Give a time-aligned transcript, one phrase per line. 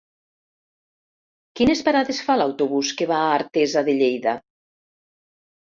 [1.59, 4.35] Quines parades fa l'autobús que va a Artesa de Lleida?